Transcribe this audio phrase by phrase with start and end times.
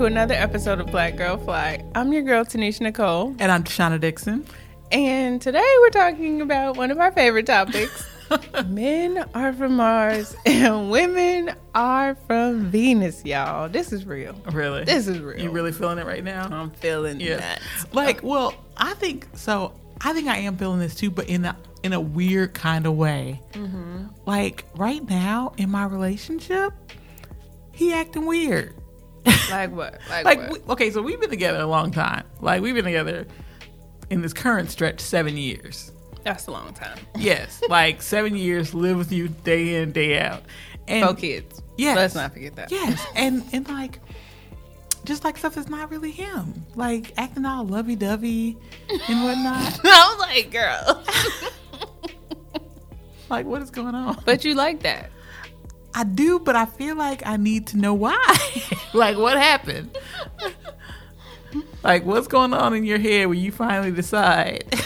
[0.00, 1.84] To another episode of Black Girl Fly.
[1.94, 3.36] I'm your girl, Tanisha Nicole.
[3.38, 4.46] And I'm Shauna Dixon.
[4.90, 8.08] And today we're talking about one of our favorite topics
[8.66, 13.68] men are from Mars and women are from Venus, y'all.
[13.68, 14.32] This is real.
[14.50, 14.84] Really?
[14.84, 15.38] This is real.
[15.38, 16.48] You really feeling it right now?
[16.50, 17.36] I'm feeling yeah.
[17.36, 17.60] that.
[17.92, 19.74] Like, well, I think so.
[20.00, 22.96] I think I am feeling this too, but in a in a weird kind of
[22.96, 23.38] way.
[23.52, 24.06] Mm-hmm.
[24.24, 26.72] Like right now in my relationship,
[27.74, 28.79] he acting weird.
[29.50, 30.00] Like what?
[30.08, 30.66] Like, like what?
[30.66, 32.24] we, okay, so we've been together a long time.
[32.40, 33.26] Like we've been together
[34.10, 35.92] in this current stretch seven years.
[36.24, 36.98] That's a long time.
[37.16, 40.42] Yes, like seven years, live with you day in day out,
[40.88, 41.62] and Four kids.
[41.76, 41.96] Yes.
[41.96, 42.70] Let's not forget that.
[42.70, 44.00] Yes, and and like
[45.04, 46.66] just like stuff is not really him.
[46.74, 48.58] Like acting all lovey dovey
[49.08, 49.80] and whatnot.
[49.84, 51.04] I was like, girl.
[53.30, 54.20] like what is going on?
[54.24, 55.10] but you like that.
[55.94, 58.36] I do, but I feel like I need to know why.
[58.94, 59.96] like what happened?
[61.82, 64.64] like what's going on in your head when you finally decide?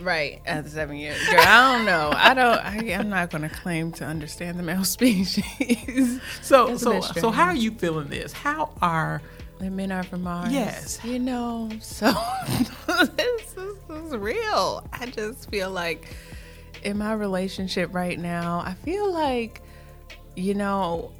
[0.00, 1.16] Right, after seven years.
[1.28, 2.12] Girl, I don't know.
[2.14, 2.58] I don't.
[2.58, 6.20] I, I'm not going to claim to understand the male species.
[6.42, 8.32] So That's so so how are you feeling this?
[8.32, 9.22] How are
[9.58, 10.52] The men are from Mars.
[10.52, 10.98] Yes.
[11.04, 12.12] You know, so
[12.88, 14.86] this, is, this is real.
[14.92, 16.08] I just feel like
[16.82, 19.62] in my relationship right now, I feel like,
[20.36, 21.10] you know,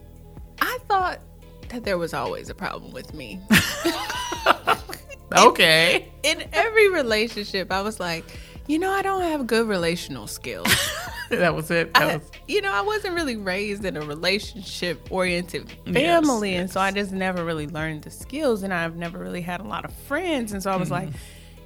[0.61, 1.21] I thought
[1.69, 3.41] that there was always a problem with me.
[5.37, 6.09] okay?
[6.23, 8.25] in every relationship, I was like,
[8.67, 10.69] you know, I don't have good relational skills.
[11.31, 11.93] that was it.
[11.95, 16.55] That I- was you know, I wasn't really raised in a relationship oriented Yes, family.
[16.57, 18.63] And so I just never really learned the skills.
[18.63, 20.53] And I've never really had a lot of friends.
[20.53, 21.17] And so I was like, Mm-hmm.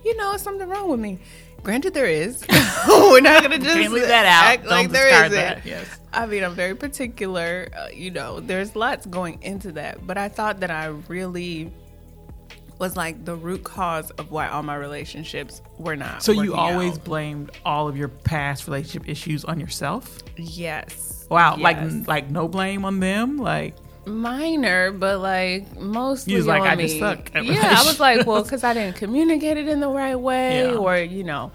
[0.06, 1.19] you know, something wrong with me.
[1.63, 2.45] Granted, there is.
[2.89, 4.45] We're not going to just can't leave that out.
[4.53, 5.39] act Don't like there discard isn't.
[5.39, 5.67] that.
[5.67, 5.87] Yes.
[6.13, 7.69] I mean, I'm very particular.
[7.77, 10.07] Uh, you know, there's lots going into that.
[10.07, 11.71] But I thought that I really
[12.79, 16.23] was like the root cause of why all my relationships were not.
[16.23, 17.05] So you always out.
[17.05, 20.21] blamed all of your past relationship issues on yourself?
[20.37, 21.27] Yes.
[21.29, 21.63] Wow, Yes.
[21.63, 23.75] like like no blame on them, like
[24.09, 26.83] minor, but like mostly You was like, on I me.
[26.85, 29.89] just suck at yeah, I was like, well, because I didn't communicate it in the
[29.89, 30.77] right way, Yeah.
[30.77, 31.53] or you know,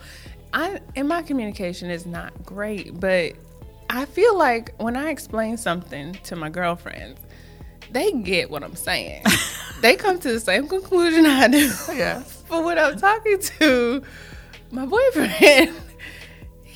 [0.53, 3.33] I and my communication is not great, but
[3.89, 7.19] I feel like when I explain something to my girlfriends,
[7.91, 9.23] they get what I'm saying.
[9.81, 11.71] they come to the same conclusion I do.
[11.93, 12.23] yeah.
[12.49, 14.03] But when I'm talking to
[14.71, 15.73] my boyfriend,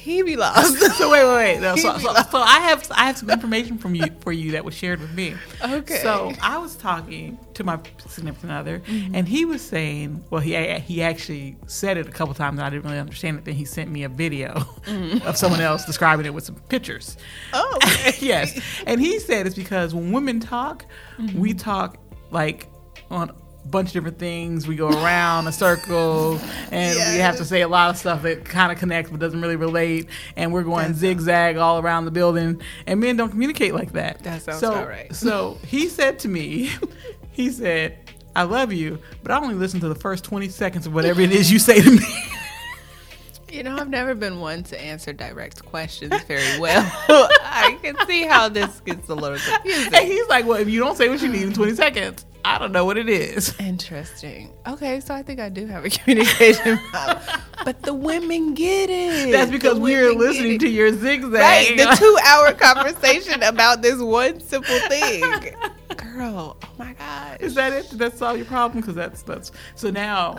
[0.07, 0.77] he be lost.
[0.97, 1.61] So wait, wait, wait.
[1.61, 4.63] No, so, so, so I have I have some information from you for you that
[4.65, 5.35] was shared with me.
[5.61, 5.99] Okay.
[6.01, 9.15] So I was talking to my significant other, Mm-hmm.
[9.15, 12.69] and he was saying, well, he he actually said it a couple times, and I
[12.69, 13.45] didn't really understand it.
[13.45, 14.53] Then he sent me a video
[14.87, 15.27] Mm-hmm.
[15.27, 17.17] of someone else describing it with some pictures.
[17.53, 17.77] oh,
[18.19, 20.85] yes, and he said it's because when women talk,
[21.35, 21.97] we talk
[22.31, 22.67] like
[23.11, 23.31] on
[23.69, 24.67] bunch of different things.
[24.67, 26.39] We go around a circle,
[26.71, 29.41] and we have to say a lot of stuff that kind of connects but doesn't
[29.41, 30.07] really relate.
[30.35, 34.23] And we're going zigzag all around the building, and men don't communicate like that.
[34.23, 35.15] That sounds so, about right.
[35.15, 36.71] So he said to me,
[37.31, 37.99] he said.
[38.35, 41.31] I love you, but I only listen to the first 20 seconds of whatever it
[41.31, 42.05] is you say to me.
[43.49, 46.85] You know, I've never been one to answer direct questions very well.
[47.07, 50.05] I can see how this gets a little and confusing.
[50.05, 52.71] he's like, Well, if you don't say what you need in 20 seconds, I don't
[52.71, 53.53] know what it is.
[53.59, 54.53] Interesting.
[54.65, 57.21] Okay, so I think I do have a communication problem.
[57.65, 59.33] But the women get it.
[59.33, 61.33] That's because we're listening to your zigzag.
[61.33, 65.21] Right, the two hour conversation about this one simple thing.
[65.97, 67.37] Girl, oh my gosh.
[67.41, 67.89] Is that it?
[67.89, 68.79] Did that solve your problem?
[68.79, 70.37] Because that's that's so now.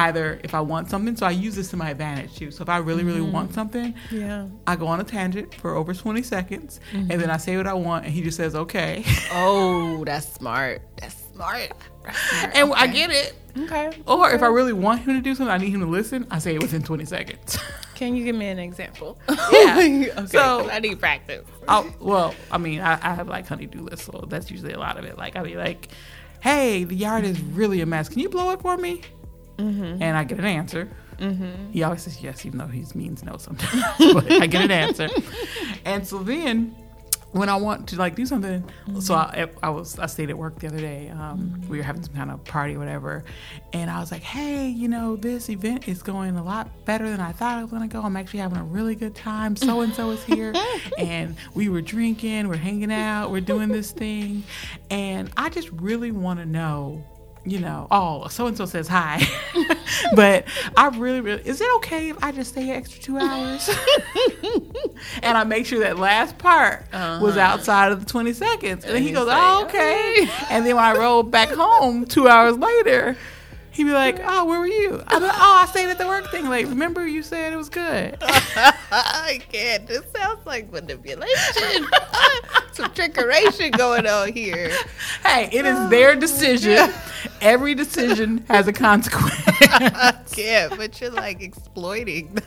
[0.00, 2.50] Either if I want something, so I use this to my advantage too.
[2.50, 3.32] So if I really, really mm-hmm.
[3.32, 4.46] want something, Yeah.
[4.66, 7.30] I go on a tangent for over 20 seconds, and then mm-hmm.
[7.30, 10.80] I say what I want, and he just says okay, Oh, that's smart.
[10.96, 11.72] That's smart.
[12.02, 12.56] That's smart.
[12.56, 13.34] and I get it.
[13.58, 13.90] Okay.
[14.06, 16.26] Or if I really want him to do something, I need him to listen.
[16.30, 17.58] I say it within 20 seconds.
[17.94, 19.18] Can you give me an example?
[19.52, 19.76] Yeah.
[20.16, 20.26] okay.
[20.28, 21.44] So- I need practice.
[21.68, 24.96] Oh well, I mean, I, I have like honeydew list, so that's usually a lot
[24.96, 25.18] of it.
[25.18, 25.88] Like I'll be like,
[26.40, 28.08] "Hey, the yard is really a mess.
[28.08, 29.02] Can you blow it for me?"
[29.60, 30.02] Mm-hmm.
[30.02, 30.88] And I get an answer.
[31.70, 33.82] He always says yes, even though he means no sometimes.
[34.14, 35.08] but I get an answer.
[35.84, 36.74] And so then,
[37.32, 38.64] when I want to like do something,
[39.00, 41.10] so I, I was I stayed at work the other day.
[41.10, 43.22] Um, We were having some kind of party or whatever,
[43.72, 47.20] and I was like, "Hey, you know, this event is going a lot better than
[47.20, 48.02] I thought it was gonna go.
[48.02, 49.54] I'm actually having a really good time.
[49.56, 50.52] So and so is here,
[50.98, 54.42] and we were drinking, we're hanging out, we're doing this thing,
[54.90, 57.04] and I just really want to know."
[57.44, 59.22] You know, oh, so and so says hi.
[60.14, 60.44] but
[60.76, 63.68] I really, really, is it okay if I just stay an extra two hours?
[65.22, 67.40] and I make sure that last part was Uh-huh.
[67.40, 68.84] outside of the 20 seconds.
[68.84, 70.28] And then he goes, say, oh, okay.
[70.50, 73.16] and then when I roll back home two hours later,
[73.70, 75.02] he'd be like, oh, where were you?
[75.06, 76.46] I'm like, oh, I stayed at the work thing.
[76.48, 78.18] Like, remember you said it was good.
[78.92, 79.86] I can't.
[79.86, 81.86] This sounds like manipulation.
[82.72, 84.70] Some trickeration going on here.
[85.24, 86.92] hey, it is their decision.
[87.40, 89.34] Every decision has a consequence.
[89.46, 92.38] I can't, but you're like exploiting.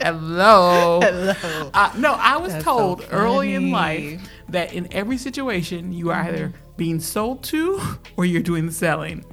[0.00, 1.00] Hello.
[1.02, 1.70] Hello.
[1.72, 6.10] Uh, no, I was That's so told early in life that in every situation you
[6.10, 7.80] are either being sold to
[8.16, 9.24] or you're doing the selling.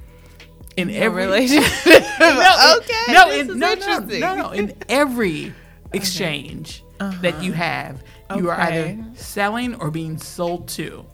[0.78, 1.74] In every relationship.
[2.20, 3.14] no, okay.
[3.14, 5.54] no, in, no, no, no, in every
[5.94, 7.22] exchange uh-huh.
[7.22, 8.04] that you have,
[8.36, 11.06] you are either selling or being sold to,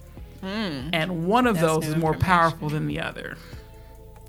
[0.41, 0.89] hmm.
[0.93, 3.37] and one of That's those is more powerful than the other.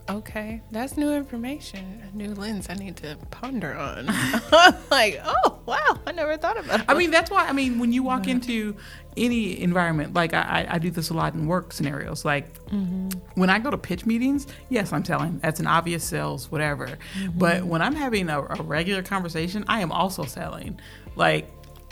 [0.08, 4.06] Okay, that's new information, a new lens I need to ponder on.
[4.90, 6.80] like, oh wow, I never thought about.
[6.80, 6.86] It.
[6.88, 7.46] I mean, that's why.
[7.46, 8.76] I mean, when you walk into
[9.16, 12.24] any environment, like I, I, do this a lot in work scenarios.
[12.24, 13.08] Like mm-hmm.
[13.34, 15.38] when I go to pitch meetings, yes, I'm selling.
[15.38, 16.98] That's an obvious sales, whatever.
[17.34, 17.68] But mm-hmm.
[17.68, 20.78] when I'm having a, a regular conversation, I am also selling.
[21.16, 21.50] Like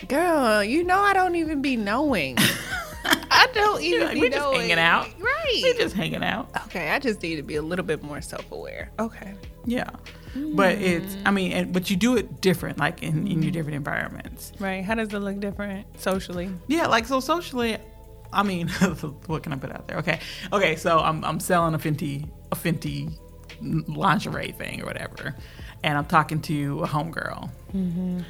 [0.08, 2.36] girl, you know I don't even be knowing.
[3.04, 5.08] I don't even like, be we're just hanging out.
[5.20, 5.60] right?
[5.62, 6.48] we're just hanging out.
[6.66, 8.90] okay, I just need to be a little bit more self-aware.
[8.98, 9.34] Okay,
[9.64, 9.90] Yeah.
[10.36, 13.50] But it's, I mean, and, but you do it different, like in, in your mm-hmm.
[13.50, 14.50] different environments.
[14.58, 14.84] right.
[14.84, 16.50] How does it look different socially?
[16.66, 17.78] Yeah, like so socially,
[18.34, 18.68] I mean,
[19.26, 19.98] what can I put out there?
[19.98, 20.20] Okay,
[20.52, 23.12] okay, so I'm I'm selling a Fenty a Fenty
[23.60, 25.34] lingerie thing or whatever,
[25.82, 27.50] and I'm talking to a homegirl.
[27.74, 28.20] Mm-hmm.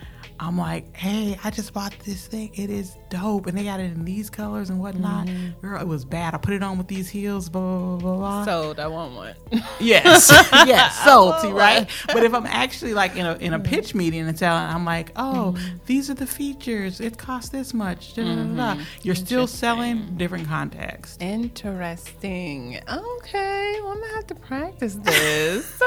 [0.41, 2.51] I'm like, hey, I just bought this thing.
[2.55, 5.27] It is dope, and they got it in these colors and whatnot.
[5.27, 5.61] Mm-hmm.
[5.61, 6.35] Girl, it was bad.
[6.35, 7.49] I put it on with these heels.
[7.49, 8.17] Blah blah blah blah.
[8.17, 8.45] blah.
[8.45, 8.81] Sold.
[8.81, 9.35] I want one.
[9.81, 11.89] Yes, yes, salty, right?
[12.07, 13.67] But if I'm actually like in a in a mm-hmm.
[13.67, 15.77] pitch meeting and telling, I'm like, oh, mm-hmm.
[15.87, 17.01] these are the features.
[17.01, 18.15] It costs this much.
[18.15, 18.83] Da, da, da, da.
[19.03, 21.21] You're still selling different context.
[21.21, 22.81] Interesting.
[22.89, 25.83] Okay, well, I'm gonna have to practice this.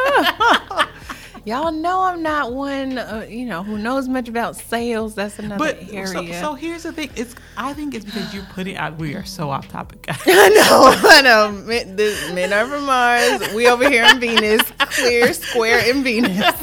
[1.47, 5.15] Y'all know I'm not one, uh, you know, who knows much about sales.
[5.15, 6.07] That's another But area.
[6.07, 7.09] so, so here's the thing.
[7.15, 8.97] It's I think it's because you're putting out.
[8.97, 10.19] We are so off topic, guys.
[10.25, 11.51] I know, I know.
[11.53, 13.53] Men, the, men are from Mars.
[13.55, 16.53] We over here in Venus, clear, square in Venus.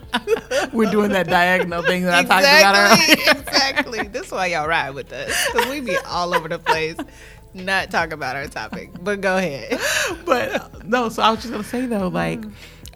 [0.72, 3.40] We're doing that diagonal thing that I talked about Exactly, earlier.
[3.42, 4.02] exactly.
[4.08, 6.96] This is why y'all ride with us because we be all over the place,
[7.52, 8.92] not talk about our topic.
[8.98, 9.78] But go ahead.
[10.24, 12.40] but no, so I was just gonna say though, like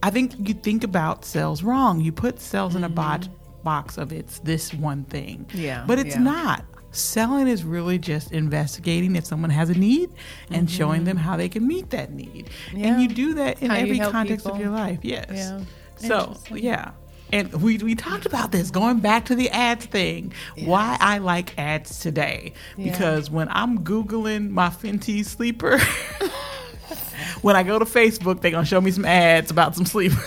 [0.03, 2.01] I think you think about sales wrong.
[2.01, 3.29] You put sales in a bot
[3.65, 5.47] box of it's this one thing.
[5.53, 6.23] Yeah, But it's yeah.
[6.23, 6.65] not.
[6.93, 10.11] Selling is really just investigating if someone has a need
[10.51, 12.49] and showing them how they can meet that need.
[12.73, 12.87] Yeah.
[12.87, 15.01] And you do that in How every context of your life.
[15.03, 15.27] Yes.
[15.31, 15.61] Yeah.
[15.97, 16.93] So yeah.
[17.33, 20.33] And we, we talked about this going back to the ads thing.
[20.61, 22.53] Why I like ads today.
[22.77, 22.93] Yeah.
[22.93, 25.79] Because when I'm Googling my Fenty sleeper,
[27.43, 30.19] when I go to Facebook, they're gonna show me some ads about some sleepers.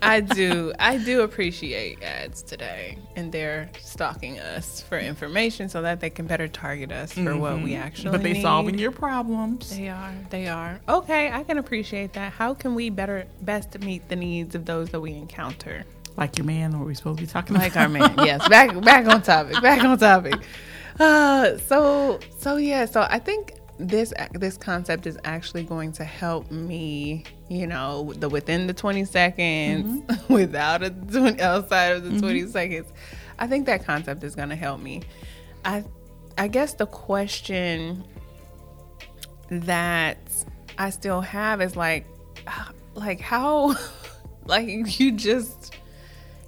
[0.00, 0.72] I do.
[0.78, 6.28] I do appreciate ads today, and they're stalking us for information so that they can
[6.28, 8.04] better target us for what we actually.
[8.04, 8.12] Mm-hmm.
[8.12, 8.42] but they need.
[8.42, 9.76] solving your problems.
[9.76, 10.12] They are.
[10.30, 10.80] They are.
[10.88, 12.32] Okay, I can appreciate that.
[12.32, 15.84] How can we better best meet the needs of those that we encounter?
[16.16, 17.82] Like your man, what we supposed to be talking Like about.
[17.82, 18.14] our man.
[18.18, 18.48] Yes.
[18.48, 19.60] Back back on topic.
[19.60, 20.34] Back on topic.
[21.00, 22.84] Uh, so so yeah.
[22.84, 27.24] So I think this this concept is actually going to help me.
[27.48, 30.32] You know, the within the twenty seconds, mm-hmm.
[30.32, 32.20] without a 20, outside of the mm-hmm.
[32.20, 32.92] twenty seconds.
[33.38, 35.02] I think that concept is going to help me.
[35.64, 35.84] I
[36.36, 38.04] I guess the question
[39.50, 40.18] that
[40.78, 42.06] I still have is like,
[42.94, 43.74] like how,
[44.46, 45.57] like you just,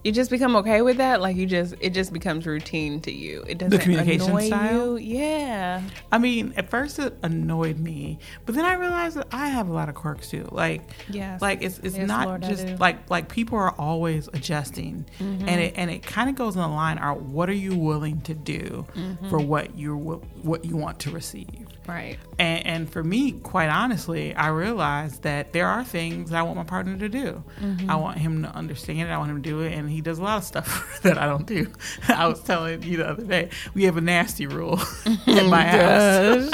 [0.04, 1.21] you just become okay with that.
[1.21, 3.45] Like you just, it just becomes routine to you.
[3.47, 4.99] It doesn't the communication annoy style?
[4.99, 5.16] you.
[5.19, 5.83] Yeah.
[6.11, 9.73] I mean, at first it annoyed me, but then I realized that I have a
[9.73, 10.49] lot of quirks too.
[10.50, 11.40] Like, Yes.
[11.42, 15.49] like it's it's Yes, not Lord, just like like people are always adjusting, Mm-hmm.
[15.49, 16.99] and it and it kind of goes in the line.
[16.99, 19.28] Are what are you willing to do Mm-hmm.
[19.28, 19.97] for what you
[20.42, 21.47] what you want to receive?
[21.87, 22.19] Right.
[22.38, 26.57] And, and for me, quite honestly, I realized that there are things that I want
[26.57, 27.42] my partner to do.
[27.61, 27.90] Mm-hmm.
[27.90, 29.12] I want him to understand it.
[29.12, 31.26] I want him to do it, and he does a lot of stuff that I
[31.26, 31.73] don't do.
[32.09, 34.80] I was telling you the other day, we have a nasty rule
[35.26, 36.50] in my house.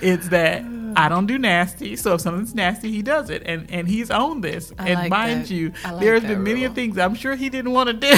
[0.00, 0.64] it's that
[0.96, 1.96] I don't do nasty.
[1.96, 4.72] So if something's nasty, he does it, and and he's owned this.
[4.78, 5.50] I and like mind that.
[5.50, 6.74] you, like there's been many rule.
[6.74, 8.14] things I'm sure he didn't want to do.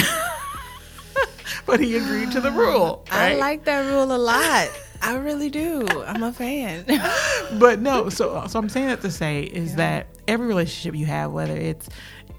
[1.65, 3.03] But he agreed to the rule.
[3.09, 4.69] I like that rule a lot.
[5.01, 5.85] I really do.
[6.05, 6.85] I'm a fan.
[7.59, 9.75] but no, so so I'm saying that to say is yeah.
[9.77, 11.89] that every relationship you have, whether it's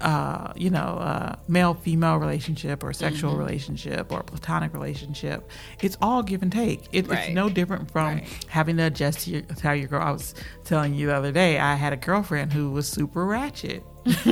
[0.01, 3.39] uh, you know, uh, male female relationship or sexual mm-hmm.
[3.39, 5.49] relationship or platonic relationship,
[5.81, 6.87] it's all give and take.
[6.91, 7.19] It, right.
[7.19, 8.45] It's no different from right.
[8.47, 10.01] having to adjust to, your, to how your girl.
[10.01, 13.83] I was telling you the other day, I had a girlfriend who was super ratchet.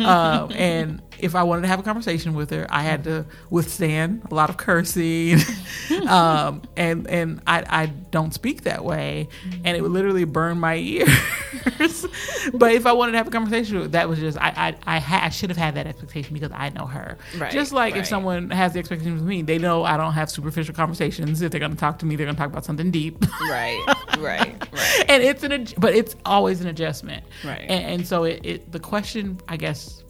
[0.00, 4.22] um, and if I wanted to have a conversation with her, I had to withstand
[4.30, 5.38] a lot of cursing,
[6.06, 9.28] um, and and I, I don't speak that way,
[9.64, 9.94] and it would mm-hmm.
[9.94, 12.06] literally burn my ears.
[12.54, 14.52] but if I wanted to have a conversation, that was just I
[14.86, 17.18] I I, ha- I should have had that expectation because I know her.
[17.36, 18.02] Right, just like right.
[18.02, 21.42] if someone has the expectation with me, they know I don't have superficial conversations.
[21.42, 23.24] If they're going to talk to me, they're going to talk about something deep.
[23.42, 23.82] right,
[24.18, 25.04] right, right.
[25.08, 27.24] And it's an but it's always an adjustment.
[27.44, 27.62] Right.
[27.62, 30.04] And, and so it, it the question I guess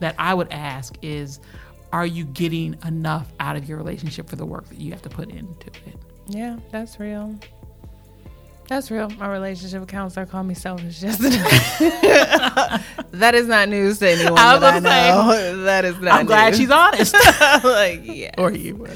[0.00, 1.40] that I would ask is
[1.92, 5.08] are you getting enough out of your relationship for the work that you have to
[5.08, 5.96] put into it?
[6.28, 7.38] Yeah, that's real.
[8.68, 9.08] That's real.
[9.10, 11.38] My relationship counselor called me selfish yesterday.
[13.12, 15.32] that is not news to anyone I that I know.
[15.32, 16.12] Say, that is not.
[16.12, 16.26] I'm news.
[16.26, 17.14] glad she's honest.
[17.64, 18.86] like yeah, or you.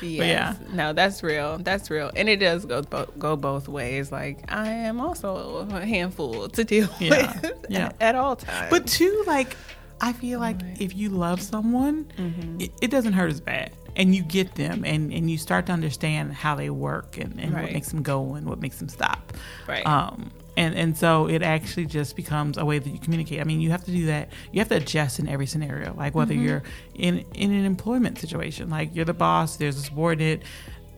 [0.00, 0.56] Yes.
[0.60, 0.74] Yeah.
[0.74, 1.58] No, that's real.
[1.58, 4.10] That's real, and it does go bo- go both ways.
[4.10, 7.38] Like I am also a handful to deal yeah.
[7.42, 7.86] with yeah.
[7.86, 8.70] At, at all times.
[8.70, 9.56] But too, like
[10.00, 10.80] I feel like right.
[10.80, 12.60] if you love someone, mm-hmm.
[12.60, 13.72] it, it, doesn't hurt as bad.
[13.94, 17.52] And you get them and, and you start to understand how they work and, and
[17.52, 17.64] right.
[17.64, 19.32] what makes them go and what makes them stop.
[19.68, 19.86] Right.
[19.86, 23.40] Um, and, and so it actually just becomes a way that you communicate.
[23.40, 24.30] I mean, you have to do that.
[24.50, 25.94] You have to adjust in every scenario.
[25.94, 26.44] Like whether mm-hmm.
[26.44, 26.62] you're
[26.94, 30.42] in, in an employment situation, like you're the boss, there's a subordinate,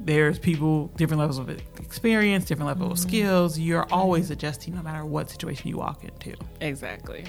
[0.00, 2.92] there's people different levels of experience different levels mm-hmm.
[2.94, 7.24] of skills you're always adjusting no matter what situation you walk into exactly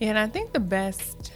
[0.00, 1.32] and I think the best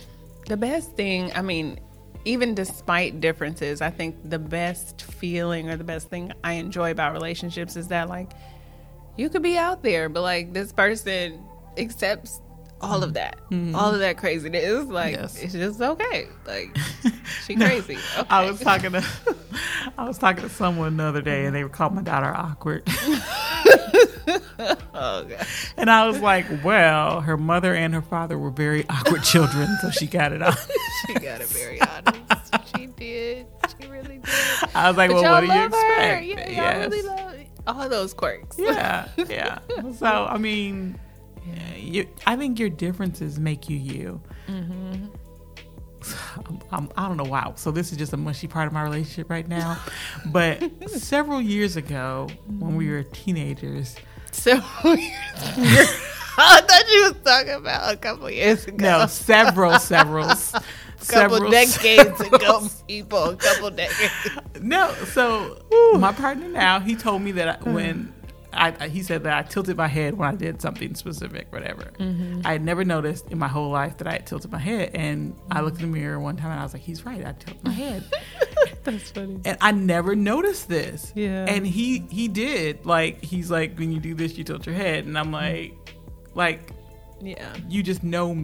[0.47, 1.79] the best thing, I mean,
[2.25, 7.13] even despite differences, I think the best feeling or the best thing I enjoy about
[7.13, 8.31] relationships is that like
[9.17, 11.43] you could be out there, but like this person
[11.77, 12.41] accepts
[12.81, 13.75] all of that, mm-hmm.
[13.75, 14.87] all of that craziness.
[14.87, 15.41] Like yes.
[15.41, 16.29] it's just okay.
[16.47, 16.77] Like
[17.45, 17.97] she crazy.
[17.97, 18.27] Okay.
[18.29, 19.05] I was talking to
[19.99, 22.87] I was talking to someone the other day, and they called my daughter awkward.
[24.95, 25.27] oh.
[25.77, 29.91] And I was like, well, her mother and her father were very awkward children, so
[29.91, 30.55] she got it on.
[31.07, 32.77] she got it very honest.
[32.77, 33.47] She did.
[33.81, 34.35] She really did.
[34.75, 36.27] I was like, but well, what do you expect?
[36.27, 36.91] Yeah, yes.
[36.91, 37.35] really love
[37.67, 38.59] all those quirks.
[38.59, 39.59] Yeah, yeah.
[39.99, 40.99] So I mean
[41.77, 44.21] you, I think your differences make you you.
[44.49, 45.07] Mm-hmm.
[46.73, 47.53] I'm, I do not know why.
[47.57, 49.79] So this is just a mushy part of my relationship right now.
[50.27, 53.97] But several years ago, when we were teenagers,
[54.45, 55.15] several years.
[56.37, 58.77] I thought you was talking about a couple years ago.
[58.79, 60.63] No, several, several, couple
[60.99, 63.25] several decades ago, people.
[63.31, 64.13] A couple decades.
[64.61, 65.65] No, so
[65.97, 68.13] my partner now, he told me that when
[68.55, 71.93] I, he said that I tilted my head when I did something specific, whatever.
[71.99, 72.43] Mm-hmm.
[72.45, 75.37] I had never noticed in my whole life that I had tilted my head, and
[75.51, 77.65] I looked in the mirror one time and I was like, "He's right, I tilted
[77.65, 78.05] my head."
[78.85, 79.41] That's funny.
[79.45, 81.13] And I never noticed this.
[81.15, 81.47] Yeah.
[81.49, 85.05] And he he did like he's like when you do this, you tilt your head,
[85.05, 85.75] and I'm like,
[86.35, 86.71] like,
[87.21, 88.35] yeah, you just know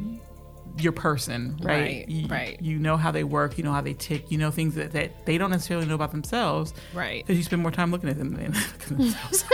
[0.83, 1.81] your person, right?
[1.81, 2.09] Right.
[2.09, 2.63] You, right.
[2.63, 5.27] you know how they work, you know how they tick, you know things that, that
[5.27, 6.75] they don't necessarily know about themselves.
[6.95, 7.25] Right.
[7.25, 8.53] Because you spend more time looking at them than
[8.89, 9.45] themselves.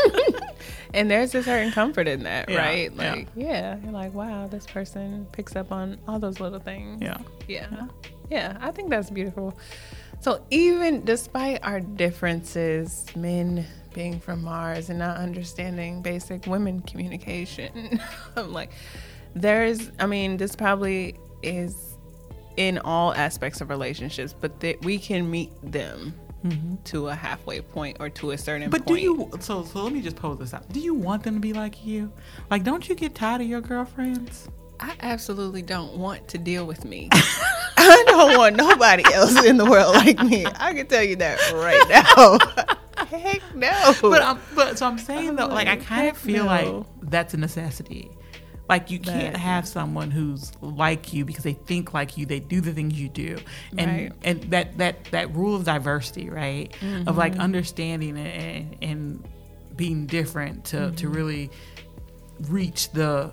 [0.94, 2.96] and there's a certain comfort in that, yeah, right?
[2.96, 3.46] Like, yeah.
[3.46, 7.02] yeah, you're like, wow, this person picks up on all those little things.
[7.02, 7.18] Yeah.
[7.48, 7.66] Yeah.
[7.70, 7.86] Yeah.
[8.30, 9.58] yeah I think that's beautiful.
[10.20, 18.00] So even despite our differences, men being from Mars and not understanding basic women communication,
[18.36, 18.70] I'm like,
[19.36, 21.96] there's i mean this probably is
[22.56, 26.74] in all aspects of relationships but that we can meet them mm-hmm.
[26.84, 28.98] to a halfway point or to a certain but point.
[28.98, 31.40] do you so so let me just pose this out do you want them to
[31.40, 32.10] be like you
[32.50, 36.84] like don't you get tired of your girlfriends I absolutely don't want to deal with
[36.84, 37.08] me.
[37.12, 40.44] I don't want nobody else in the world like me.
[40.44, 42.76] I can tell you that right now.
[43.06, 43.94] Heck no.
[44.02, 46.50] But I'm, but so I'm saying though, like, like I kind of feel no.
[46.50, 48.10] like that's a necessity.
[48.68, 52.60] Like you can't have someone who's like you because they think like you, they do
[52.60, 53.38] the things you do,
[53.78, 54.12] and right.
[54.24, 56.74] and that that that rule of diversity, right?
[56.80, 57.08] Mm-hmm.
[57.08, 57.42] Of like mm-hmm.
[57.42, 59.28] understanding and, and
[59.76, 60.94] being different to mm-hmm.
[60.96, 61.50] to really
[62.48, 63.32] reach the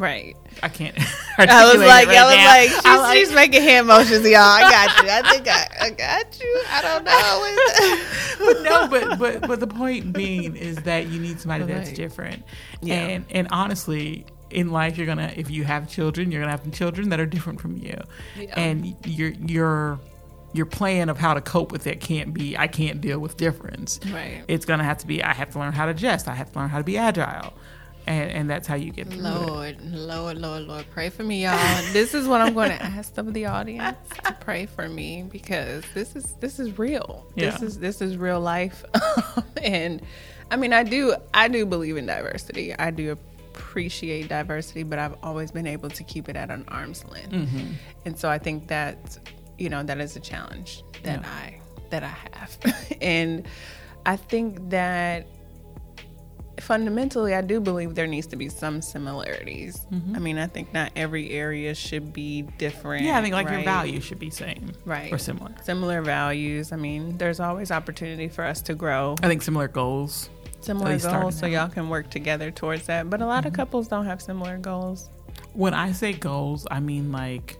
[0.00, 0.34] Right.
[0.62, 0.96] I can't.
[1.38, 4.40] I was like, right I was like, she's, like, she's, making hand motions, y'all.
[4.40, 5.10] I got you.
[5.10, 6.62] I think I, I got you.
[6.70, 8.38] I don't know.
[8.38, 11.74] but no, but but but the point being is that you need somebody right.
[11.74, 12.44] that's different.
[12.80, 12.94] Yeah.
[12.94, 17.10] And and honestly, in life, you're gonna if you have children, you're gonna have children
[17.10, 17.98] that are different from you,
[18.38, 18.54] yeah.
[18.58, 20.00] and you're you're
[20.54, 24.00] your plan of how to cope with it can't be I can't deal with difference.
[24.10, 24.42] Right.
[24.48, 26.26] It's gonna have to be I have to learn how to adjust.
[26.26, 27.52] I have to learn how to be agile.
[28.06, 29.22] And, and that's how you get through it.
[29.22, 31.56] Lord, Lord, Lord, Lord, pray for me, y'all.
[31.92, 35.24] this is what I'm going to ask some of the audience to pray for me
[35.30, 37.26] because this is this is real.
[37.36, 38.84] This is this is real life,
[39.62, 40.02] and
[40.50, 42.74] I mean, I do I do believe in diversity.
[42.76, 47.04] I do appreciate diversity, but I've always been able to keep it at an arm's
[47.04, 47.72] length, Mm-hmm.
[48.06, 49.18] and so I think that
[49.58, 51.28] you know that is a challenge that Yeah.
[51.28, 52.58] I that I have,
[53.02, 53.46] and
[54.06, 55.26] I think that
[56.58, 59.80] fundamentally, I do believe there needs to be some similarities.
[60.14, 63.02] I mean, I think not every area should be different.
[63.02, 63.08] Mm-hmm.
[63.08, 63.64] Yeah, I think like your right?
[63.64, 64.72] values should be same.
[64.84, 65.12] Right.
[65.12, 65.52] Or similar.
[65.62, 66.72] Similar values.
[66.72, 69.16] I mean, there's always opportunity for us to grow.
[69.22, 70.30] I think similar goals.
[70.60, 71.52] Similar goals, so out.
[71.52, 73.08] y'all can work together towards that.
[73.08, 75.08] But a lot of couples don't have similar goals.
[75.54, 77.56] When I say goals, I mean like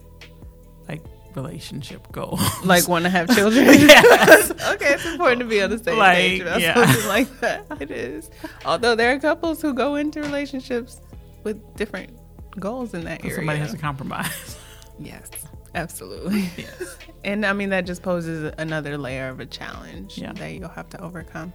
[0.87, 1.01] like
[1.35, 2.41] relationship goals.
[2.65, 3.65] Like want to have children.
[3.65, 4.51] Yes.
[4.73, 6.73] okay, it's important to be on the same Like, page about yeah.
[6.85, 7.65] something like that.
[7.81, 8.29] It is.
[8.65, 11.01] Although there are couples who go into relationships
[11.43, 12.11] with different
[12.59, 13.35] goals in that area.
[13.37, 14.57] Somebody has to compromise.
[14.99, 15.29] Yes,
[15.73, 16.49] absolutely.
[16.57, 16.97] yes.
[17.23, 20.33] And I mean, that just poses another layer of a challenge Yeah.
[20.33, 21.53] that you'll have to overcome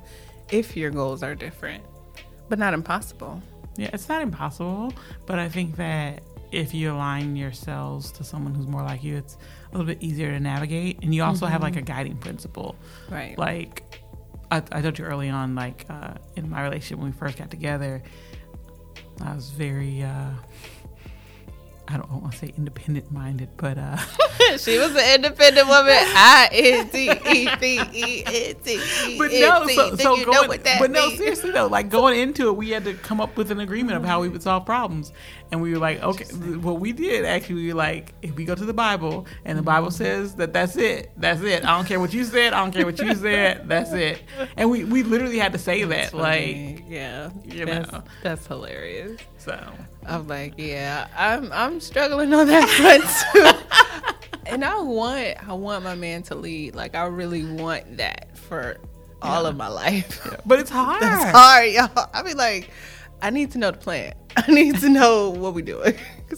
[0.51, 1.85] if your goals are different,
[2.49, 3.41] but not impossible.
[3.77, 4.93] Yeah, it's not impossible,
[5.27, 9.37] but I think that if you align yourselves to someone who's more like you, it's
[9.69, 11.03] a little bit easier to navigate.
[11.03, 12.77] And you also have like a guiding principle.
[13.11, 13.37] Right.
[13.39, 13.83] Like
[14.51, 17.51] I, I told you early on, like uh, in my relationship when we first got
[17.51, 18.03] together,
[19.23, 20.31] I was very, uh,
[22.03, 23.97] I don't want to say independent minded, but uh,
[24.59, 25.93] she was an independent woman.
[25.95, 30.49] I N T E P E N T E but no, so, so going, know
[30.49, 31.19] what that but no, means?
[31.19, 34.05] seriously though, like going into it, we had to come up with an agreement of
[34.05, 35.13] how we would solve problems,
[35.51, 36.25] and we were like, okay,
[36.57, 39.63] what we did actually, we were like, if we go to the Bible and the
[39.63, 41.65] Bible says that that's it, that's it.
[41.65, 44.23] I don't care what you said, I don't care what you said, that's it.
[44.57, 48.03] And we we literally had to say that, like, yeah, you that's, know.
[48.23, 49.21] that's hilarious.
[49.39, 49.59] so.
[50.07, 54.51] I'm like, yeah, I'm I'm struggling on that front too.
[54.51, 56.75] and I want I want my man to lead.
[56.75, 58.77] Like I really want that for
[59.23, 60.27] all of my life.
[60.47, 61.03] But it's hard.
[61.03, 62.11] It's hard, y'all.
[62.15, 62.71] I mean, like,
[63.21, 64.15] I need to know the plan.
[64.37, 65.95] I need to know what we're doing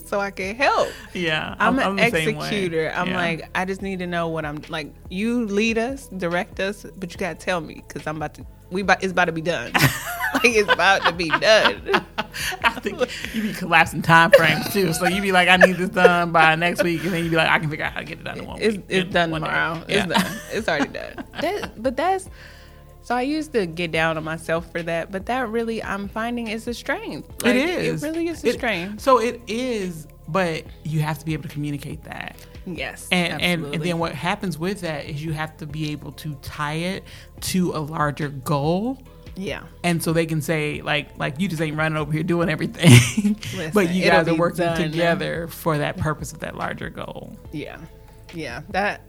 [0.07, 0.89] so I can help.
[1.13, 2.47] Yeah, I'm, an same way.
[2.47, 2.93] executor.
[2.95, 3.17] I'm Yeah.
[3.17, 4.95] like, I just need to know what I'm like.
[5.11, 8.47] You lead us, direct us, but you gotta tell me because I'm about to.
[8.71, 9.73] We about, it's about to be done.
[9.75, 12.05] like it's about to be done.
[12.65, 13.01] I think
[13.35, 14.93] you be collapsing time frames too.
[14.93, 17.37] So you be like, I need this done by next week, and then you be
[17.37, 18.87] like, I can figure out how to get it done in one It's week.
[18.89, 19.49] it's in done one day.
[19.49, 19.85] tomorrow.
[19.89, 20.05] Yeah.
[20.05, 20.37] It's done.
[20.53, 21.25] It's already done.
[21.41, 22.29] That, but that's
[23.03, 26.49] so I used to get down on myself for that, but that really I'm finding
[26.49, 27.43] is a strength.
[27.43, 28.03] Like, it is.
[28.03, 29.01] It really is a It- strength.
[29.01, 32.37] So it is, but you have to be able to communicate that.
[32.67, 33.09] Yes.
[33.11, 36.35] And, and and then what happens with that is you have to be able to
[36.43, 37.05] tie it
[37.43, 38.99] to a larger goal.
[39.39, 39.63] Yeah.
[39.85, 43.37] And so they can say like like you just ain't running over here doing everything,
[43.73, 44.77] but you guys are working done.
[44.77, 47.37] together for that purpose of that larger goal.
[47.53, 47.79] Yeah.
[48.35, 48.63] Yeah.
[48.71, 49.03] That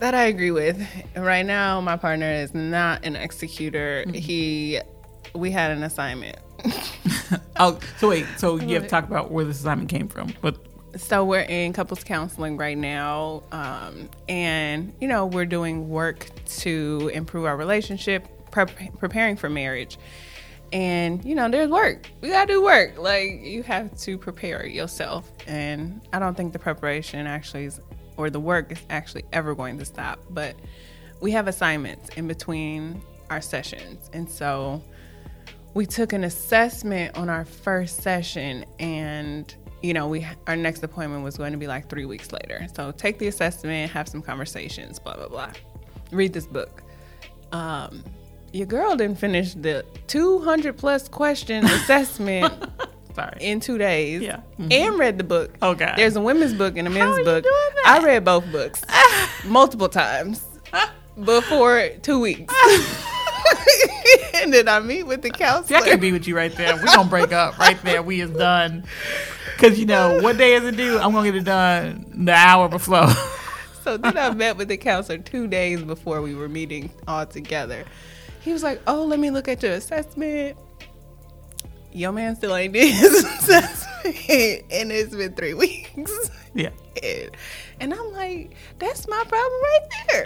[0.00, 0.84] that I agree with.
[1.16, 4.04] Right now my partner is not an executor.
[4.06, 4.14] Mm-hmm.
[4.14, 4.80] He
[5.34, 6.36] we had an assignment.
[7.56, 10.56] Oh, so wait, so you have to talk about where this assignment came from, but
[10.96, 17.10] So we're in couples counseling right now, um, and you know we're doing work to
[17.14, 19.98] improve our relationship, prep preparing for marriage.
[20.72, 22.08] And you know, there's work.
[22.20, 22.98] We gotta do work.
[22.98, 27.80] Like you have to prepare yourself, and I don't think the preparation actually is,
[28.16, 30.20] or the work is actually ever going to stop.
[30.30, 30.54] But
[31.20, 34.82] we have assignments in between our sessions, and so
[35.74, 41.24] we took an assessment on our first session and you know we our next appointment
[41.24, 44.98] was going to be like three weeks later so take the assessment have some conversations
[44.98, 45.50] blah blah blah
[46.10, 46.82] read this book
[47.52, 48.04] um
[48.52, 52.52] your girl didn't finish the 200 plus question assessment
[53.14, 53.36] sorry.
[53.40, 54.40] in two days Yeah.
[54.58, 54.96] and mm-hmm.
[55.00, 55.94] read the book Oh, God.
[55.96, 57.44] there's a women's book and a men's book
[57.86, 58.82] i read both books
[59.46, 60.44] multiple times
[61.24, 62.54] before two weeks
[64.34, 65.80] and then i meet with the counselor.
[65.80, 66.76] See, I can be with you right there.
[66.76, 68.02] We gonna break up right there.
[68.02, 68.84] We is done.
[69.58, 70.98] Cause you know what day is it due?
[70.98, 73.08] I'm gonna get it done the hour before.
[73.82, 77.84] So then I met with the counselor two days before we were meeting all together.
[78.42, 80.56] He was like, "Oh, let me look at your assessment."
[81.92, 86.30] Your man still ain't did his assessment, and it's been three weeks.
[86.54, 86.70] yeah.
[87.02, 87.30] And,
[87.80, 90.24] and I'm like, "That's my problem right there."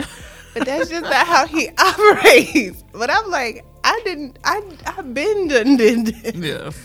[0.54, 2.82] But that's just not how he operates.
[2.92, 4.38] But I'm like, I didn't.
[4.44, 6.08] I I've been done did.
[6.24, 6.34] Yes.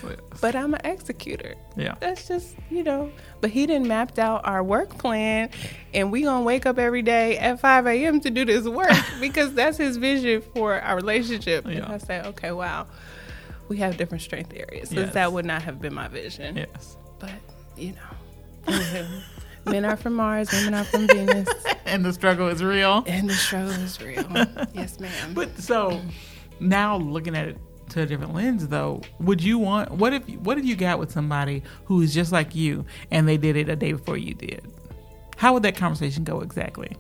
[0.04, 0.20] yes.
[0.40, 1.56] But I'm an executor.
[1.76, 1.96] Yeah.
[2.00, 3.12] That's just you know.
[3.42, 5.50] But he didn't mapped out our work plan,
[5.96, 8.20] and we gonna wake up every day at 5 a.m.
[8.22, 11.66] to do this work because that's his vision for our relationship.
[11.66, 11.92] And Yeah.
[11.92, 12.86] I say, okay, wow,
[13.68, 14.94] we have different strength areas.
[14.94, 15.14] Yes.
[15.14, 16.56] that would not have been my vision.
[16.56, 16.98] Yes.
[17.18, 17.32] But
[17.78, 17.94] you
[18.68, 19.08] know,
[19.66, 21.50] men are from Mars, women are from Venus,
[21.86, 23.04] And the struggle is real.
[23.08, 24.26] and the struggle is real.
[24.74, 25.34] yes, ma'am.
[25.34, 26.00] But so
[26.62, 27.58] now looking at it
[27.90, 31.12] to a different lens though, would you want what if what if you got with
[31.12, 34.66] somebody who is just like you and they did it a day before you did?
[35.38, 36.96] How would that conversation go exactly?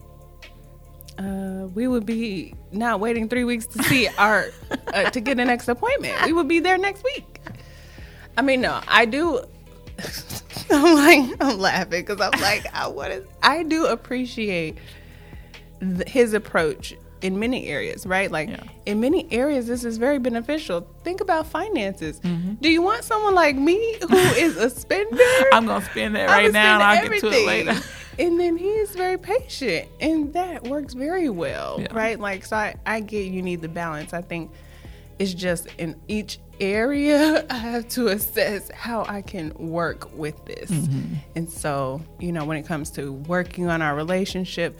[1.17, 4.50] Uh, we would be not waiting three weeks to see our
[4.93, 6.26] uh, to get the next appointment.
[6.26, 7.39] We would be there next week.
[8.38, 9.43] I mean, no, I do.
[10.71, 13.26] I'm like, I'm laughing because I'm like, I want to.
[13.43, 14.78] I do appreciate
[15.80, 18.32] th- his approach in many areas, right?
[18.32, 18.64] Like Yeah.
[18.86, 20.88] in many areas, this is very beneficial.
[21.04, 22.20] Think about finances.
[22.20, 25.24] Do you want someone like me who is a spender?
[25.54, 27.76] I'm gonna spend that right now and I'll get to it later.
[28.20, 31.88] And then he is very patient, and that works very well, Yeah.
[31.94, 32.20] right?
[32.20, 34.14] Like, so I, I get you need the balance.
[34.14, 34.52] I think
[35.18, 40.70] it's just in each area, I have to assess how I can work with this.
[40.70, 41.14] Mm-hmm.
[41.38, 44.78] And so, you know, when it comes to working on our relationship,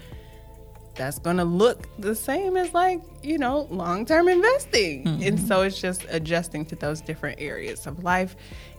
[0.96, 5.06] that's going to look the same as like, you know, long term investing.
[5.06, 5.24] Mm-hmm.
[5.24, 8.36] And so it's just adjusting to those different areas of life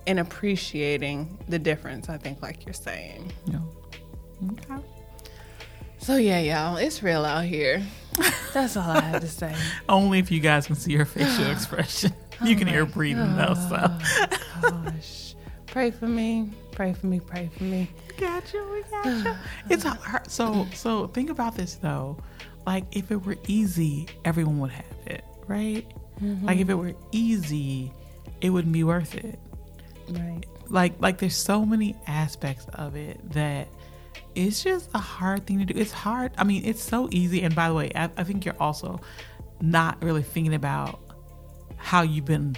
[0.07, 3.33] and appreciating the difference, I think, like you're saying.
[3.47, 3.61] Yeah.
[4.53, 4.83] Okay.
[5.99, 7.83] So, yeah, y'all, it's real out here.
[8.53, 9.55] That's all I have to say.
[9.89, 12.13] Only if you guys can see her facial expression.
[12.45, 13.99] You can hear her breathing though, so
[14.63, 15.37] Gosh.
[15.67, 16.51] Pray for me.
[16.73, 17.21] Pray for me.
[17.21, 17.89] Pray for me.
[18.17, 18.65] Got you.
[18.73, 19.35] we got you.
[19.71, 20.31] it's hard.
[20.31, 22.19] So, so think about this though.
[22.67, 25.87] Like, if it were easy, everyone would have it, right?
[26.21, 26.47] Mm-hmm.
[26.47, 27.93] Like, if it were easy,
[28.41, 29.39] it wouldn't be worth it.
[30.09, 30.43] Right.
[30.69, 33.69] Like, like there's so many aspects of it that
[34.35, 35.79] it's just a hard thing to do.
[35.79, 36.33] It's hard.
[36.39, 37.43] I mean, it's so easy.
[37.43, 39.01] And by the way, I, I think you're also
[39.61, 41.01] not really thinking about
[41.77, 42.57] how you've been,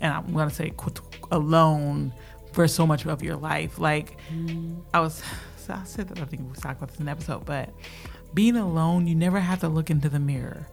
[0.00, 0.72] and I'm gonna say
[1.30, 2.12] alone
[2.52, 3.78] for so much of your life.
[3.78, 4.16] Like
[4.94, 5.22] I was,
[5.56, 7.70] so I said that I think we talked about this in an episode, but
[8.34, 10.66] being alone, you never have to look into the mirror.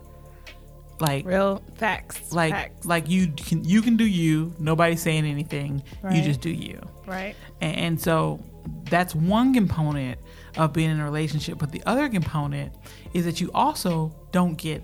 [1.00, 2.34] Like Real facts.
[2.34, 2.86] like facts.
[2.86, 4.54] like you can you can do you.
[4.60, 5.82] Nobody's saying anything.
[6.12, 6.82] You just do you.
[7.06, 7.36] right.
[7.62, 8.44] And, and so
[8.90, 10.20] that's one component
[10.58, 11.58] of being in a relationship.
[11.58, 12.74] But the other component
[13.14, 14.84] is that you also don't get,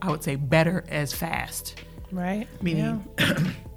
[0.00, 1.82] I would say, better as fast.
[2.12, 2.46] Right.
[2.62, 3.04] Meaning,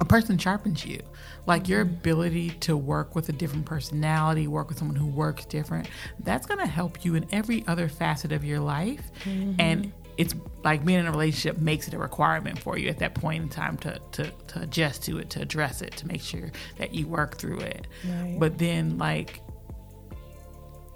[0.00, 1.00] a person sharpens you.
[1.46, 5.88] Like your ability to work with a different personality, work with someone who works different,
[6.20, 9.10] that's going to help you in every other facet of your life.
[9.24, 9.90] And mm-hmm.
[10.18, 13.42] it's like being in a relationship makes it a requirement for you at that point
[13.42, 16.94] in time to, to, to adjust to it, to address it, to make sure that
[16.94, 17.86] you work through it.
[18.06, 18.36] Right.
[18.38, 19.40] But then, like,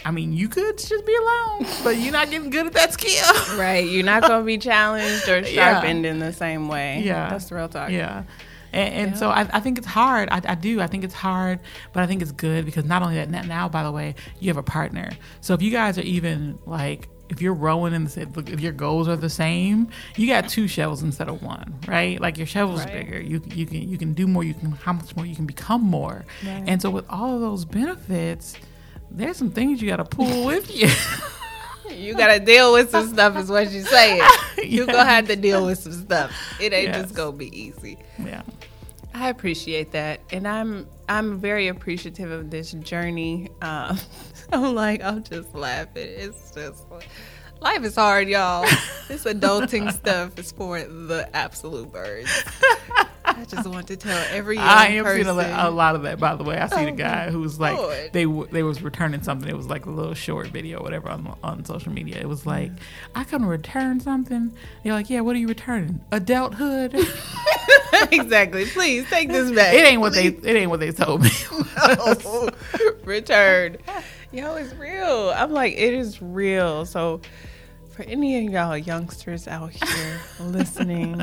[0.05, 3.57] I mean, you could just be alone, but you're not getting good at that skill.
[3.59, 3.89] Right.
[3.89, 5.81] You're not going to be challenged or Yeah.
[5.81, 7.03] sharpened in the same way.
[7.05, 7.31] Yeah.
[7.31, 7.91] That's the real talk.
[7.91, 8.25] Yeah.
[8.73, 10.29] And, and so I, I think it's hard.
[10.31, 10.81] I, I do.
[10.81, 11.61] I think it's hard,
[11.93, 14.57] but I think it's good because not only that, now, by the way, you have
[14.57, 15.11] a partner.
[15.41, 19.09] So if you guys are even like, if you're rowing in the if your goals
[19.09, 22.21] are the same, you got two shovels instead of one, right?
[22.21, 22.93] Like your shovel's Right.
[22.93, 23.21] bigger.
[23.21, 24.45] You you can you can do more.
[24.45, 26.27] You can how much more you can become more.
[26.45, 26.65] Right.
[26.67, 28.57] And so with all of those benefits,
[29.11, 30.89] there's some things you got to pull with you.
[31.97, 34.23] You got to deal with some stuff, is what you're saying.
[34.65, 36.33] You're to have to deal with some stuff.
[36.61, 37.03] It ain't Yes.
[37.03, 37.99] just going to be easy.
[38.25, 38.43] yeah.
[39.15, 43.51] I appreciate that, and I'm I'm very appreciative of this journey.
[43.61, 43.99] Um,
[44.53, 46.09] I'm like I'm just laughing.
[46.09, 46.85] It's just
[47.61, 48.63] life is hard, y'all.
[49.09, 52.31] This adulting stuff is for the absolute birds.
[53.37, 55.25] I just want to tell every young I am person.
[55.25, 56.59] seeing a, lot of that, by the way.
[56.59, 58.13] I seen Oh, a guy who was like, Lord.
[58.13, 59.49] they they was returning something.
[59.49, 62.19] It was like a little short video, or whatever, on on social media.
[62.21, 62.71] It was like,
[63.15, 64.53] I to return something.
[64.85, 66.01] They're like, yeah, what are you returning?
[66.13, 66.95] Adulthood.
[68.13, 68.67] exactly.
[68.67, 69.75] Please take this back.
[69.75, 71.31] It ain't what they it ain't what they told me.
[71.77, 72.49] no.
[73.05, 73.79] Return.
[74.33, 75.33] Yo, it's real.
[75.35, 76.87] I'm like, it is real.
[76.87, 77.21] So,
[77.91, 81.23] for any of y'all youngsters out here listening,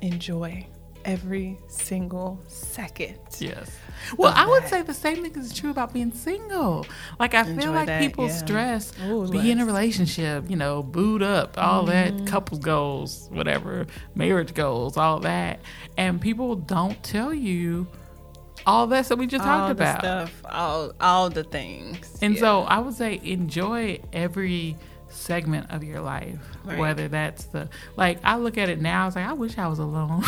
[0.00, 0.66] enjoy
[1.06, 3.18] every single second.
[3.38, 3.70] yes.
[4.18, 4.68] Well, I would that.
[4.70, 6.86] say the same thing is true about being single.
[7.18, 8.32] Like I feel Enjoy like that, people yeah.
[8.32, 12.18] stress Ooh, be in a relationship, you know, boot up, all Mm-hmm.
[12.18, 15.60] that, couples goals, whatever, marriage goals, all that,
[15.96, 17.86] and people don't tell you
[18.66, 19.98] all that that we just all talked the about.
[20.00, 22.18] stuff, all all the things.
[22.20, 22.40] And Yeah.
[22.40, 24.76] so I would say enjoy every
[25.16, 26.38] segment of your life.
[26.64, 26.78] Right.
[26.78, 29.78] Whether that's the like I look at it now, it's like I wish I was
[29.78, 30.22] alone.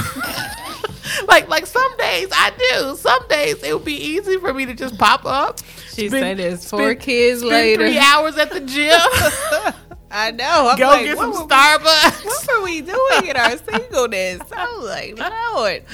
[1.29, 2.97] like like some days I do.
[2.97, 5.61] Some days it would be easy for me to just pop up.
[5.93, 7.87] She spend- said it's four spend- kids spend later.
[7.89, 8.99] Three hours at the gym.
[10.11, 10.71] I know.
[10.71, 12.25] I'm go like, get some we- Starbucks.
[12.25, 14.41] What were we doing in our singleness?
[14.53, 15.85] I'm like, Lord.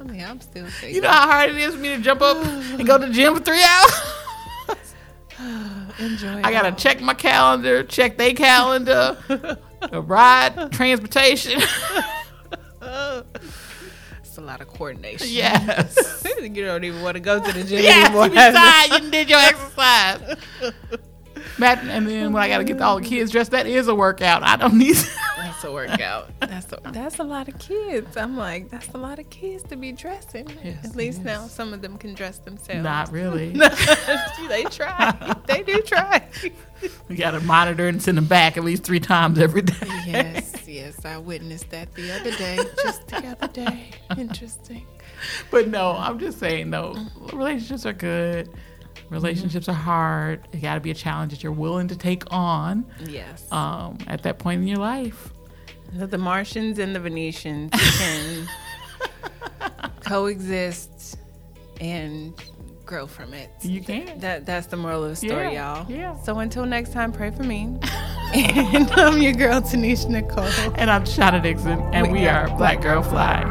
[0.00, 0.94] I mean, I'm still single.
[0.94, 3.12] You know how hard it is for me to jump up and go to the
[3.12, 4.00] gym for three hours?
[5.98, 6.40] enjoy.
[6.44, 9.16] I gotta check my calendar, check their calendar,
[9.92, 11.60] a ride, transportation.
[14.22, 15.26] It's a lot of coordination.
[15.28, 16.24] yes.
[16.40, 18.28] you don't even want to go to the gym Yes, anymore.
[18.28, 19.02] you tired.
[19.02, 20.36] You did your exercise.
[21.60, 24.42] Imagine, and then when I gotta get all the kids dressed, that is a workout.
[24.42, 24.96] I don't need.
[25.36, 26.30] That's a workout.
[26.40, 28.16] That's a, that's a lot of kids.
[28.16, 30.48] I'm like, that's a lot of kids to be dressing.
[30.64, 31.24] Yes, At least is.
[31.26, 32.82] now some of them can dress themselves.
[32.82, 33.50] Not really.
[34.48, 35.36] they try.
[35.46, 36.26] They do try.
[37.08, 39.74] We gotta monitor and send them back at least three times every day.
[40.06, 41.04] yes, yes.
[41.04, 42.58] I witnessed that the other day.
[42.82, 43.90] Just the other day.
[44.16, 44.86] Interesting.
[45.50, 46.96] But no, I'm just saying though,
[47.34, 48.48] relationships are good.
[49.10, 50.46] Relationships are hard.
[50.52, 53.50] It got to be a challenge that you're willing to take on Yes.
[53.52, 55.30] um, at that point in your life.
[55.94, 58.46] That the Martians and the Venetians can
[60.04, 61.18] coexist
[61.80, 62.32] and
[62.86, 63.50] grow from it.
[63.62, 64.18] You can.
[64.20, 65.90] That that's the moral of the story, Yeah, y'all.
[65.90, 66.20] yeah.
[66.22, 67.76] So until next time, pray for me.
[68.34, 70.44] and I'm your girl Tanisha Nicole.
[70.76, 73.42] And I'm Shauna Dixon, and We we are are Black Girl Fly.